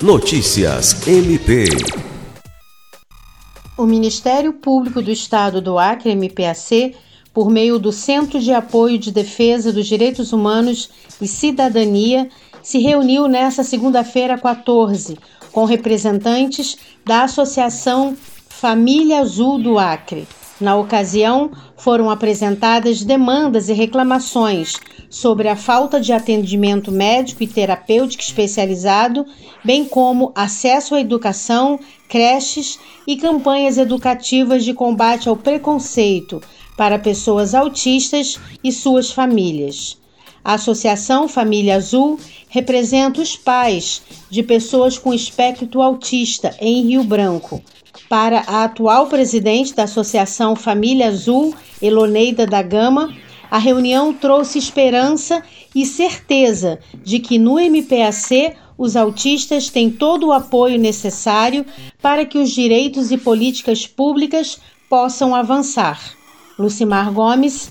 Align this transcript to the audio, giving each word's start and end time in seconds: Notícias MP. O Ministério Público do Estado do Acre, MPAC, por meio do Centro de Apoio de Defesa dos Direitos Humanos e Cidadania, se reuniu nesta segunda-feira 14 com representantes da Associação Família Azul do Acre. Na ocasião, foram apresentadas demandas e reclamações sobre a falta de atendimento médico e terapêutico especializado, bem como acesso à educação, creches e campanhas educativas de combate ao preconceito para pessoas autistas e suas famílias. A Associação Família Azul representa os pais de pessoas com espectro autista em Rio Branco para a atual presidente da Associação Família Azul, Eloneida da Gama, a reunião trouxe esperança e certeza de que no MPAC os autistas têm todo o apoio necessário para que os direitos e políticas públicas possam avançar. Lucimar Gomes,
Notícias 0.00 1.08
MP. 1.08 1.64
O 3.76 3.84
Ministério 3.84 4.52
Público 4.52 5.02
do 5.02 5.10
Estado 5.10 5.60
do 5.60 5.76
Acre, 5.76 6.14
MPAC, 6.14 6.94
por 7.34 7.50
meio 7.50 7.80
do 7.80 7.90
Centro 7.90 8.38
de 8.38 8.52
Apoio 8.52 8.96
de 8.96 9.10
Defesa 9.10 9.72
dos 9.72 9.88
Direitos 9.88 10.32
Humanos 10.32 10.88
e 11.20 11.26
Cidadania, 11.26 12.28
se 12.62 12.78
reuniu 12.78 13.26
nesta 13.26 13.64
segunda-feira 13.64 14.38
14 14.38 15.18
com 15.50 15.64
representantes 15.64 16.78
da 17.04 17.24
Associação 17.24 18.16
Família 18.48 19.18
Azul 19.18 19.60
do 19.60 19.80
Acre. 19.80 20.28
Na 20.60 20.76
ocasião, 20.76 21.52
foram 21.76 22.10
apresentadas 22.10 23.04
demandas 23.04 23.68
e 23.68 23.72
reclamações 23.72 24.74
sobre 25.08 25.48
a 25.48 25.54
falta 25.54 26.00
de 26.00 26.12
atendimento 26.12 26.90
médico 26.90 27.42
e 27.42 27.46
terapêutico 27.46 28.22
especializado, 28.22 29.24
bem 29.64 29.84
como 29.84 30.32
acesso 30.34 30.94
à 30.94 31.00
educação, 31.00 31.78
creches 32.08 32.78
e 33.06 33.16
campanhas 33.16 33.78
educativas 33.78 34.64
de 34.64 34.74
combate 34.74 35.28
ao 35.28 35.36
preconceito 35.36 36.42
para 36.76 36.98
pessoas 36.98 37.54
autistas 37.54 38.36
e 38.62 38.72
suas 38.72 39.10
famílias. 39.10 39.96
A 40.48 40.54
Associação 40.54 41.28
Família 41.28 41.76
Azul 41.76 42.18
representa 42.48 43.20
os 43.20 43.36
pais 43.36 44.00
de 44.30 44.42
pessoas 44.42 44.96
com 44.96 45.12
espectro 45.12 45.82
autista 45.82 46.56
em 46.58 46.86
Rio 46.86 47.04
Branco 47.04 47.62
para 48.08 48.44
a 48.46 48.64
atual 48.64 49.08
presidente 49.08 49.74
da 49.74 49.82
Associação 49.82 50.56
Família 50.56 51.08
Azul, 51.08 51.54
Eloneida 51.82 52.46
da 52.46 52.62
Gama, 52.62 53.14
a 53.50 53.58
reunião 53.58 54.14
trouxe 54.14 54.58
esperança 54.58 55.42
e 55.74 55.84
certeza 55.84 56.78
de 57.04 57.18
que 57.18 57.38
no 57.38 57.58
MPAC 57.60 58.54
os 58.78 58.96
autistas 58.96 59.68
têm 59.68 59.90
todo 59.90 60.28
o 60.28 60.32
apoio 60.32 60.78
necessário 60.78 61.66
para 62.00 62.24
que 62.24 62.38
os 62.38 62.48
direitos 62.52 63.12
e 63.12 63.18
políticas 63.18 63.86
públicas 63.86 64.58
possam 64.88 65.34
avançar. 65.34 66.00
Lucimar 66.58 67.12
Gomes, 67.12 67.70